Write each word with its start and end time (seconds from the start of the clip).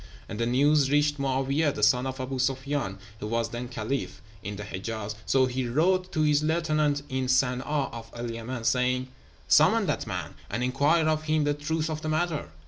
And 0.27 0.39
the 0.39 0.47
news 0.47 0.89
reached 0.89 1.19
Mo'áwiyeh, 1.19 1.75
the 1.75 1.83
son 1.83 2.07
of 2.07 2.17
Aboo 2.19 2.39
Sufyán 2.39 2.97
(who 3.19 3.27
was 3.27 3.49
then 3.49 3.67
Caliph), 3.67 4.19
in 4.41 4.55
the 4.55 4.63
Hejáz; 4.63 5.13
so 5.27 5.45
he 5.45 5.67
wrote 5.67 6.11
to 6.13 6.23
his 6.23 6.41
lieutenant 6.41 7.03
in 7.07 7.27
San'a 7.27 7.61
of 7.61 8.09
El 8.15 8.31
Yemen, 8.31 8.63
saying, 8.63 9.09
'Summon 9.47 9.85
that 9.85 10.07
man, 10.07 10.33
and 10.49 10.63
inquire 10.63 11.07
of 11.07 11.25
him 11.25 11.43
the 11.43 11.53
truth 11.53 11.87
of 11.87 12.01
the 12.01 12.09
matter!' 12.09 12.49